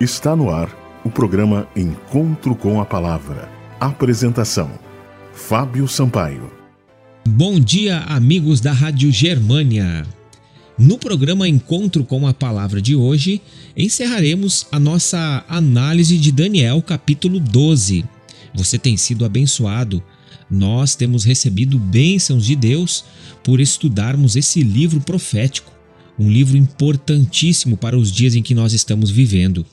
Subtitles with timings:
[0.00, 0.68] Está no ar
[1.04, 3.48] o programa Encontro com a Palavra.
[3.78, 4.68] Apresentação:
[5.32, 6.50] Fábio Sampaio.
[7.28, 10.04] Bom dia, amigos da Rádio Germânia.
[10.76, 13.40] No programa Encontro com a Palavra de hoje,
[13.76, 18.04] encerraremos a nossa análise de Daniel, capítulo 12.
[18.52, 20.02] Você tem sido abençoado.
[20.50, 23.04] Nós temos recebido bênçãos de Deus
[23.44, 25.70] por estudarmos esse livro profético,
[26.18, 29.66] um livro importantíssimo para os dias em que nós estamos vivendo.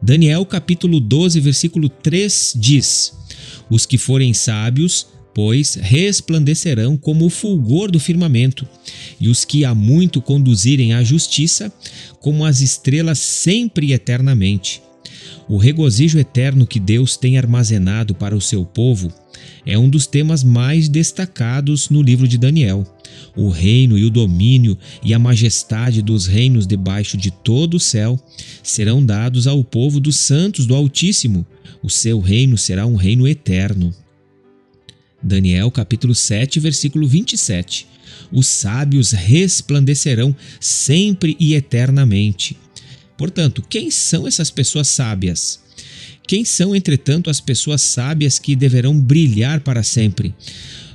[0.00, 3.12] Daniel capítulo 12, versículo 3 diz:
[3.70, 8.66] Os que forem sábios, pois, resplandecerão como o fulgor do firmamento,
[9.20, 11.72] e os que há muito conduzirem à justiça,
[12.20, 14.82] como as estrelas sempre e eternamente.
[15.48, 19.12] O regozijo eterno que Deus tem armazenado para o seu povo
[19.64, 22.86] é um dos temas mais destacados no livro de Daniel.
[23.34, 28.18] O reino e o domínio e a majestade dos reinos debaixo de todo o céu
[28.62, 31.46] serão dados ao povo dos santos do Altíssimo.
[31.82, 33.94] O seu reino será um reino eterno.
[35.22, 37.86] Daniel capítulo 7, versículo 27.
[38.32, 42.56] Os sábios resplandecerão sempre e eternamente.
[43.16, 45.65] Portanto, quem são essas pessoas sábias?
[46.26, 50.34] Quem são, entretanto, as pessoas sábias que deverão brilhar para sempre?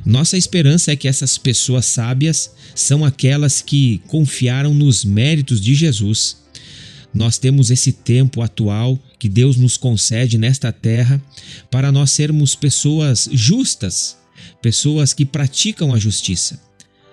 [0.06, 6.38] Nossa esperança é que essas pessoas sábias são aquelas que confiaram nos méritos de Jesus.
[7.14, 11.22] Nós temos esse tempo atual que Deus nos concede nesta terra
[11.70, 14.18] para nós sermos pessoas justas,
[14.62, 16.60] pessoas que praticam a justiça.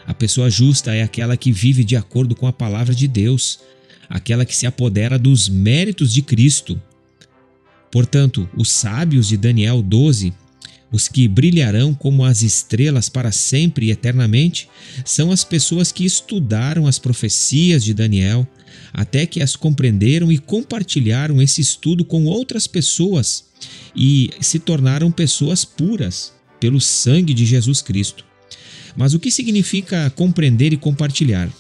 [0.07, 3.59] A pessoa justa é aquela que vive de acordo com a palavra de Deus,
[4.09, 6.81] aquela que se apodera dos méritos de Cristo.
[7.91, 10.33] Portanto, os sábios de Daniel 12
[10.91, 14.69] os que brilharão como as estrelas para sempre e eternamente
[15.05, 18.47] são as pessoas que estudaram as profecias de Daniel,
[18.93, 23.45] até que as compreenderam e compartilharam esse estudo com outras pessoas
[23.95, 28.25] e se tornaram pessoas puras pelo sangue de Jesus Cristo.
[28.97, 31.51] Mas o que significa compreender e compartilhar?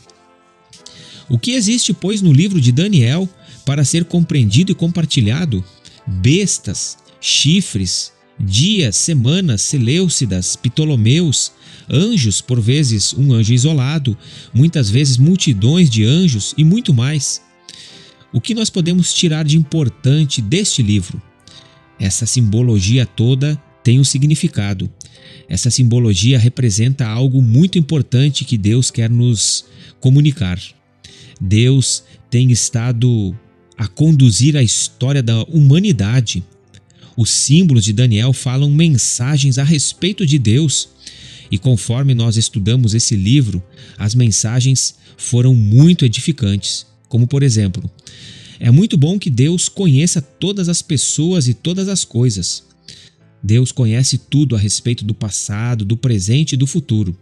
[1.28, 3.28] O que existe, pois, no livro de Daniel
[3.66, 5.62] para ser compreendido e compartilhado?
[6.08, 11.52] Bestas, chifres, dias, semanas, Seleucidas, Ptolomeus,
[11.90, 14.16] anjos, por vezes um anjo isolado,
[14.54, 17.42] muitas vezes multidões de anjos e muito mais.
[18.32, 21.20] O que nós podemos tirar de importante deste livro?
[22.00, 24.90] Essa simbologia toda tem um significado.
[25.48, 29.64] Essa simbologia representa algo muito importante que Deus quer nos
[30.00, 30.60] comunicar.
[31.40, 33.34] Deus tem estado
[33.78, 36.44] a conduzir a história da humanidade
[37.18, 40.88] os símbolos de Daniel falam mensagens a respeito de Deus.
[41.50, 43.60] E conforme nós estudamos esse livro,
[43.98, 46.86] as mensagens foram muito edificantes.
[47.08, 47.90] Como, por exemplo,
[48.60, 52.62] é muito bom que Deus conheça todas as pessoas e todas as coisas.
[53.42, 57.18] Deus conhece tudo a respeito do passado, do presente e do futuro.